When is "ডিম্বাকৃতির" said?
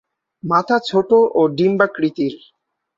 1.57-2.33